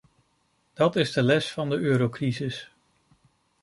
[0.73, 2.71] Dat is de les van de eurocrisis.